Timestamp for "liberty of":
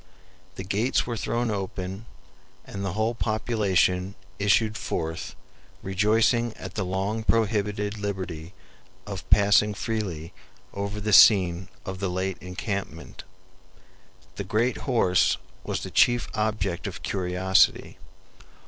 7.99-9.29